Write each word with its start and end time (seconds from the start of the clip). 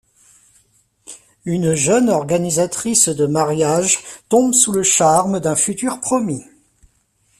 Une 1.45 1.75
jeune 1.75 2.09
organisatrice 2.09 3.07
de 3.09 3.27
mariage 3.27 3.99
tombe 4.29 4.51
sous 4.55 4.71
le 4.71 4.81
charme 4.81 5.39
d'un 5.39 5.55
futur 5.55 5.99
promis. 5.99 6.43